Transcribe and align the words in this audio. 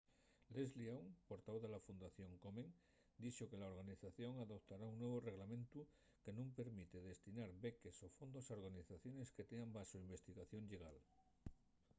leslie 0.53 0.85
aun 0.93 1.09
portavoz 1.31 1.59
de 1.63 1.69
la 1.73 1.81
fundación 1.87 2.31
komen 2.45 2.69
dixo 3.23 3.43
que 3.49 3.59
la 3.61 3.69
organización 3.73 4.33
adoptara 4.37 4.89
un 4.91 4.99
nuevu 5.01 5.17
reglamentu 5.29 5.79
que 6.23 6.31
nun 6.37 6.49
permite 6.59 6.97
destinar 7.09 7.49
beques 7.63 7.97
o 8.05 8.07
fondos 8.17 8.45
a 8.47 8.55
organizaciones 8.59 9.33
que 9.35 9.47
tean 9.51 9.69
baxo 9.77 10.03
investigación 10.05 10.63
llegal 10.65 10.97